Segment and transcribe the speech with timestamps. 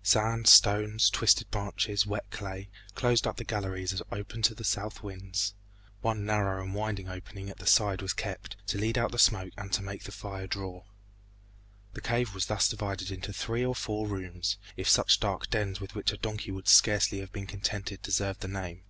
[0.00, 5.54] Sand, stones, twisted branches, wet clay, closed up the galleries open to the south winds.
[6.02, 9.52] One narrow and winding opening at the side was kept, to lead out the smoke
[9.56, 10.84] and to make the fire draw.
[11.94, 15.96] The cave was thus divided into three or four rooms, if such dark dens with
[15.96, 18.84] which a donkey would scarcely have been contented deserved the name.